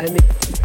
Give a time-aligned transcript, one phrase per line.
[0.00, 0.59] I mean.